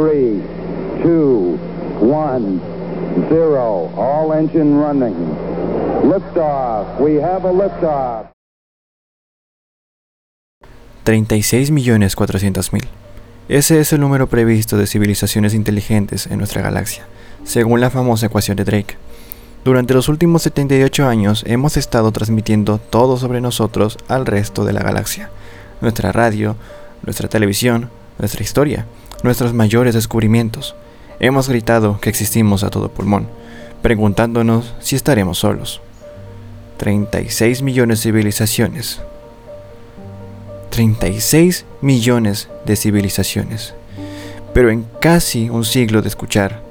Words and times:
three, 0.00 0.40
two, 1.02 1.58
one, 2.00 2.60
zero. 3.28 3.90
All 3.96 4.32
engine 4.32 4.78
running. 4.78 5.14
Liftoff. 6.02 6.98
We 6.98 7.20
have 7.20 7.44
a 7.44 7.52
liftoff. 7.52 8.26
36.400.000. 11.04 12.84
Ese 13.48 13.80
es 13.80 13.92
el 13.92 14.00
número 14.00 14.28
previsto 14.28 14.76
de 14.76 14.86
civilizaciones 14.86 15.54
inteligentes 15.54 16.26
en 16.28 16.38
nuestra 16.38 16.62
galaxia, 16.62 17.06
según 17.44 17.80
la 17.80 17.90
famosa 17.90 18.26
ecuación 18.26 18.56
de 18.56 18.64
Drake. 18.64 18.96
Durante 19.64 19.92
los 19.92 20.08
últimos 20.08 20.42
78 20.42 21.06
años 21.06 21.42
hemos 21.46 21.76
estado 21.76 22.12
transmitiendo 22.12 22.78
todo 22.78 23.16
sobre 23.16 23.40
nosotros 23.40 23.98
al 24.08 24.24
resto 24.24 24.64
de 24.64 24.72
la 24.72 24.82
galaxia. 24.82 25.30
Nuestra 25.80 26.12
radio, 26.12 26.56
nuestra 27.02 27.28
televisión, 27.28 27.90
nuestra 28.18 28.42
historia, 28.42 28.86
nuestros 29.22 29.52
mayores 29.52 29.94
descubrimientos. 29.94 30.74
Hemos 31.18 31.48
gritado 31.48 32.00
que 32.00 32.10
existimos 32.10 32.64
a 32.64 32.70
todo 32.70 32.90
pulmón, 32.90 33.28
preguntándonos 33.82 34.74
si 34.80 34.96
estaremos 34.96 35.38
solos. 35.38 35.80
36 36.78 37.62
millones 37.62 37.98
de 37.98 38.02
civilizaciones. 38.04 39.00
36 40.70 41.66
millones 41.82 42.48
de 42.64 42.76
civilizaciones. 42.76 43.74
Pero 44.54 44.70
en 44.70 44.86
casi 45.00 45.50
un 45.50 45.64
siglo 45.64 46.00
de 46.02 46.08
escuchar, 46.08 46.62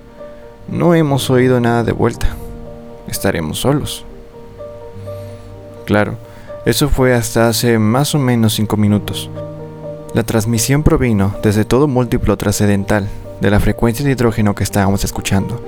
no 0.67 0.95
hemos 0.95 1.29
oído 1.29 1.59
nada 1.59 1.83
de 1.83 1.91
vuelta. 1.91 2.35
Estaremos 3.07 3.59
solos. 3.59 4.05
Claro, 5.85 6.17
eso 6.65 6.89
fue 6.89 7.13
hasta 7.13 7.47
hace 7.47 7.79
más 7.79 8.13
o 8.15 8.19
menos 8.19 8.53
5 8.53 8.77
minutos. 8.77 9.29
La 10.15 10.23
transmisión 10.23 10.81
provino 10.81 11.35
desde 11.43 11.65
todo 11.65 11.87
múltiplo 11.87 12.35
trascendental 12.35 13.07
de 13.41 13.51
la 13.51 13.59
frecuencia 13.59 14.03
de 14.03 14.11
hidrógeno 14.11 14.55
que 14.55 14.63
estábamos 14.63 15.03
escuchando. 15.03 15.63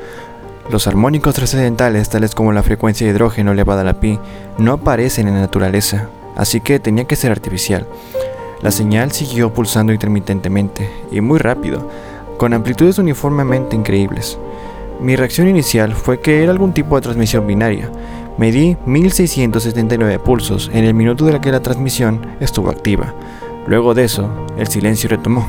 Los 0.72 0.88
armónicos 0.88 1.36
trascendentales, 1.36 2.10
tales 2.10 2.34
como 2.34 2.52
la 2.52 2.64
frecuencia 2.64 3.06
de 3.06 3.14
hidrógeno 3.14 3.52
elevada 3.52 3.82
a 3.82 3.84
la 3.84 4.00
pi, 4.00 4.18
no 4.58 4.74
aparecen 4.74 5.28
en 5.28 5.36
la 5.36 5.42
naturaleza, 5.42 6.10
así 6.36 6.60
que 6.60 6.80
tenía 6.80 7.06
que 7.06 7.16
ser 7.16 7.32
artificial. 7.32 7.86
La 8.64 8.72
señal 8.72 9.12
siguió 9.12 9.54
pulsando 9.54 9.94
intermitentemente 9.94 10.90
y 11.12 11.22
muy 11.22 11.38
rápido, 11.38 11.88
con 12.38 12.54
amplitudes 12.56 12.98
uniformemente 12.98 13.76
increíbles. 13.76 14.40
Mi 15.00 15.16
reacción 15.16 15.50
inicial 15.50 15.94
fue 15.94 16.20
que 16.20 16.42
era 16.42 16.52
algún 16.52 16.74
tipo 16.74 16.96
de 16.96 17.02
transmisión 17.04 17.46
binaria. 17.46 17.92
Medí 18.40 18.76
1679 18.88 20.18
pulsos 20.18 20.72
en 20.74 20.86
el 20.86 20.96
minuto 20.96 21.26
de 21.26 21.34
la 21.34 21.42
que 21.42 21.52
la 21.52 21.60
transmisión 21.60 22.26
estuvo 22.40 22.72
activa. 22.72 23.14
Luego 23.68 23.94
de 23.94 24.04
eso, 24.04 24.30
el 24.58 24.68
silencio 24.68 25.10
retomó. 25.10 25.48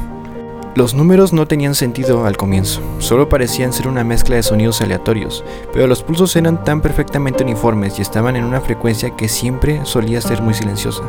Los 0.74 0.94
números 0.94 1.34
no 1.34 1.46
tenían 1.46 1.74
sentido 1.74 2.24
al 2.24 2.38
comienzo, 2.38 2.80
solo 2.98 3.28
parecían 3.28 3.74
ser 3.74 3.88
una 3.88 4.04
mezcla 4.04 4.36
de 4.36 4.42
sonidos 4.42 4.80
aleatorios, 4.80 5.44
pero 5.70 5.86
los 5.86 6.02
pulsos 6.02 6.34
eran 6.34 6.64
tan 6.64 6.80
perfectamente 6.80 7.44
uniformes 7.44 7.98
y 7.98 8.02
estaban 8.02 8.36
en 8.36 8.44
una 8.44 8.62
frecuencia 8.62 9.10
que 9.10 9.28
siempre 9.28 9.84
solía 9.84 10.22
ser 10.22 10.40
muy 10.40 10.54
silenciosa. 10.54 11.02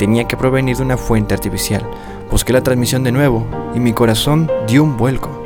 Tenía 0.00 0.26
que 0.26 0.36
provenir 0.36 0.78
de 0.78 0.82
una 0.82 0.96
fuente 0.96 1.32
artificial. 1.32 1.88
Busqué 2.28 2.52
la 2.52 2.62
transmisión 2.62 3.04
de 3.04 3.12
nuevo 3.12 3.46
y 3.74 3.78
mi 3.78 3.92
corazón 3.92 4.50
dio 4.66 4.82
un 4.82 4.96
vuelco. 4.96 5.44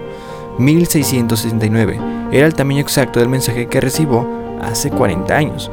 1669 0.58 2.00
era 2.32 2.46
el 2.46 2.54
tamaño 2.54 2.80
exacto 2.80 3.20
del 3.20 3.28
mensaje 3.28 3.66
que 3.66 3.82
recibo 3.82 4.26
hace 4.62 4.90
40 4.90 5.36
años. 5.36 5.70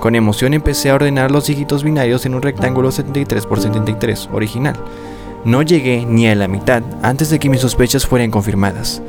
Con 0.00 0.14
emoción 0.14 0.54
empecé 0.54 0.90
a 0.90 0.94
ordenar 0.94 1.30
los 1.30 1.46
dígitos 1.46 1.82
binarios 1.82 2.24
en 2.24 2.34
un 2.34 2.42
rectángulo 2.42 2.92
73 2.92 3.44
x 3.44 3.62
73 3.62 4.28
original. 4.32 4.76
No 5.44 5.62
llegué 5.62 6.06
ni 6.06 6.28
a 6.28 6.34
la 6.36 6.46
mitad 6.46 6.82
antes 7.02 7.30
de 7.30 7.38
que 7.38 7.48
mis 7.48 7.60
sospechas 7.60 8.06
fueran 8.06 8.30
confirmadas. 8.30 9.02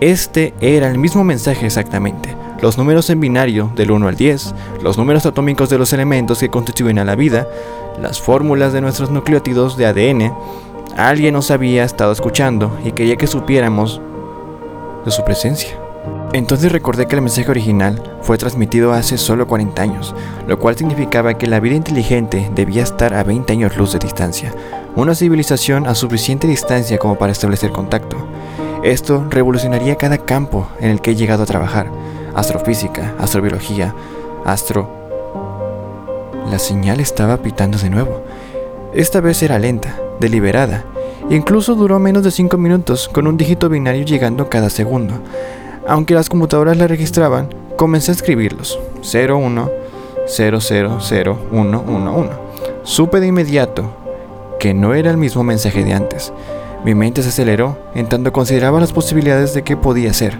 Este 0.00 0.54
era 0.60 0.88
el 0.88 0.98
mismo 0.98 1.24
mensaje 1.24 1.66
exactamente. 1.66 2.34
Los 2.62 2.78
números 2.78 3.10
en 3.10 3.20
binario 3.20 3.70
del 3.76 3.90
1 3.90 4.08
al 4.08 4.16
10, 4.16 4.54
los 4.82 4.96
números 4.96 5.26
atómicos 5.26 5.68
de 5.68 5.78
los 5.78 5.92
elementos 5.92 6.38
que 6.38 6.48
constituyen 6.48 6.98
a 6.98 7.04
la 7.04 7.16
vida, 7.16 7.46
las 8.00 8.20
fórmulas 8.20 8.72
de 8.72 8.80
nuestros 8.80 9.10
nucleótidos 9.10 9.76
de 9.76 9.86
ADN. 9.86 10.34
Alguien 10.96 11.34
nos 11.34 11.50
había 11.50 11.84
estado 11.84 12.12
escuchando 12.12 12.76
y 12.84 12.92
quería 12.92 13.16
que 13.16 13.26
supiéramos 13.26 14.00
de 15.04 15.10
su 15.10 15.22
presencia. 15.24 15.83
Entonces 16.34 16.72
recordé 16.72 17.06
que 17.06 17.14
el 17.14 17.22
mensaje 17.22 17.48
original 17.48 18.02
fue 18.22 18.36
transmitido 18.38 18.92
hace 18.92 19.18
solo 19.18 19.46
40 19.46 19.80
años, 19.80 20.16
lo 20.48 20.58
cual 20.58 20.76
significaba 20.76 21.38
que 21.38 21.46
la 21.46 21.60
vida 21.60 21.76
inteligente 21.76 22.50
debía 22.56 22.82
estar 22.82 23.14
a 23.14 23.22
20 23.22 23.52
años 23.52 23.76
luz 23.76 23.92
de 23.92 24.00
distancia, 24.00 24.52
una 24.96 25.14
civilización 25.14 25.86
a 25.86 25.94
suficiente 25.94 26.48
distancia 26.48 26.98
como 26.98 27.16
para 27.16 27.30
establecer 27.30 27.70
contacto. 27.70 28.16
Esto 28.82 29.24
revolucionaría 29.30 29.94
cada 29.94 30.18
campo 30.18 30.66
en 30.80 30.90
el 30.90 31.00
que 31.00 31.12
he 31.12 31.14
llegado 31.14 31.44
a 31.44 31.46
trabajar, 31.46 31.88
astrofísica, 32.34 33.14
astrobiología, 33.20 33.94
astro... 34.44 34.90
La 36.50 36.58
señal 36.58 36.98
estaba 36.98 37.36
pitando 37.36 37.78
de 37.78 37.90
nuevo. 37.90 38.24
Esta 38.92 39.20
vez 39.20 39.40
era 39.44 39.60
lenta, 39.60 40.00
deliberada, 40.18 40.84
e 41.30 41.36
incluso 41.36 41.76
duró 41.76 42.00
menos 42.00 42.24
de 42.24 42.32
5 42.32 42.58
minutos 42.58 43.08
con 43.08 43.28
un 43.28 43.36
dígito 43.36 43.68
binario 43.68 44.04
llegando 44.04 44.50
cada 44.50 44.68
segundo. 44.68 45.20
Aunque 45.86 46.14
las 46.14 46.28
computadoras 46.28 46.78
la 46.78 46.86
registraban, 46.86 47.48
comencé 47.76 48.10
a 48.10 48.14
escribirlos. 48.14 48.78
01 49.02 49.70
000111. 50.26 52.30
Supe 52.82 53.20
de 53.20 53.26
inmediato 53.26 53.90
que 54.58 54.72
no 54.72 54.94
era 54.94 55.10
el 55.10 55.18
mismo 55.18 55.44
mensaje 55.44 55.84
de 55.84 55.92
antes. 55.92 56.32
Mi 56.84 56.94
mente 56.94 57.22
se 57.22 57.28
aceleró 57.28 57.76
en 57.94 58.08
tanto 58.08 58.32
consideraba 58.32 58.80
las 58.80 58.92
posibilidades 58.92 59.52
de 59.52 59.62
qué 59.62 59.76
podía 59.76 60.14
ser. 60.14 60.38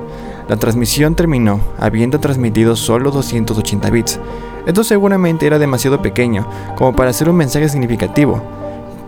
La 0.48 0.56
transmisión 0.56 1.14
terminó 1.14 1.60
habiendo 1.78 2.20
transmitido 2.20 2.76
solo 2.76 3.10
280 3.10 3.90
bits. 3.90 4.20
Esto 4.66 4.82
seguramente 4.82 5.46
era 5.46 5.58
demasiado 5.58 6.00
pequeño 6.00 6.46
como 6.76 6.96
para 6.96 7.12
ser 7.12 7.28
un 7.28 7.36
mensaje 7.36 7.68
significativo. 7.68 8.42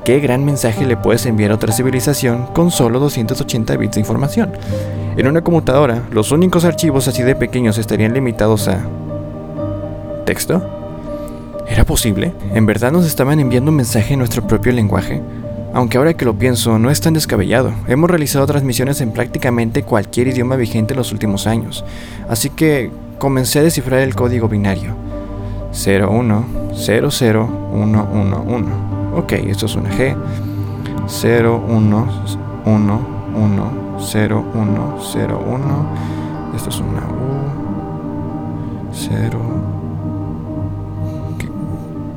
¿Qué 0.04 0.20
gran 0.20 0.44
mensaje 0.44 0.86
le 0.86 0.96
puedes 0.96 1.26
enviar 1.26 1.50
a 1.50 1.54
otra 1.54 1.72
civilización 1.72 2.46
con 2.52 2.70
solo 2.70 3.00
280 3.00 3.76
bits 3.76 3.94
de 3.94 4.00
información? 4.00 4.52
En 5.16 5.26
una 5.26 5.40
computadora, 5.40 6.02
los 6.10 6.30
únicos 6.30 6.66
archivos 6.66 7.08
así 7.08 7.22
de 7.22 7.34
pequeños 7.34 7.78
estarían 7.78 8.12
limitados 8.12 8.68
a... 8.68 8.80
¿Texto? 10.26 10.62
¿Era 11.66 11.84
posible? 11.84 12.34
¿En 12.52 12.66
verdad 12.66 12.92
nos 12.92 13.06
estaban 13.06 13.40
enviando 13.40 13.70
un 13.70 13.78
mensaje 13.78 14.12
en 14.12 14.18
nuestro 14.18 14.46
propio 14.46 14.72
lenguaje? 14.72 15.22
Aunque 15.72 15.96
ahora 15.96 16.14
que 16.14 16.26
lo 16.26 16.38
pienso, 16.38 16.78
no 16.78 16.90
es 16.90 17.00
tan 17.00 17.14
descabellado. 17.14 17.72
Hemos 17.88 18.10
realizado 18.10 18.46
transmisiones 18.46 19.00
en 19.00 19.12
prácticamente 19.12 19.84
cualquier 19.84 20.28
idioma 20.28 20.56
vigente 20.56 20.92
en 20.92 20.98
los 20.98 21.12
últimos 21.12 21.46
años. 21.46 21.82
Así 22.28 22.50
que 22.50 22.90
comencé 23.18 23.60
a 23.60 23.62
descifrar 23.62 24.00
el 24.00 24.14
código 24.14 24.48
binario. 24.48 24.94
01 25.72 26.44
Ok, 29.16 29.32
esto 29.32 29.64
es 29.64 29.76
una 29.76 29.90
G. 29.90 30.14
01 32.64 33.15
0101. 33.36 35.92
Esto 36.54 36.70
es 36.70 36.78
una 36.80 37.02
U. 37.02 38.90
0. 38.92 39.38
¿Qué, 41.38 41.48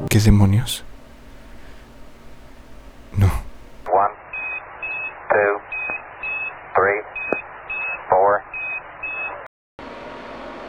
¿Qué 0.10 0.20
demonios? 0.20 0.86
No. 3.18 3.26
1, 3.26 3.34
2, 5.30 5.38
3, 6.76 7.06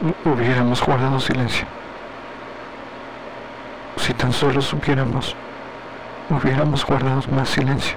4. 0.01 0.33
Hubiéramos 0.33 0.83
guardado 0.85 1.19
silencio. 1.19 1.65
Si 3.97 4.13
tan 4.13 4.31
solo 4.33 4.61
supiéramos, 4.61 5.35
hubiéramos 6.29 6.85
guardado 6.85 7.21
más 7.31 7.49
silencio. 7.49 7.95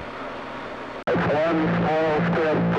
One 1.27 1.69
small 1.81 2.21
step 2.33 2.74